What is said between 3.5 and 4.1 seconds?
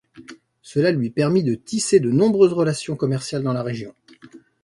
la région.